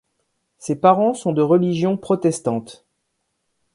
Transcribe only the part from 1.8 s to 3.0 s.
protestante.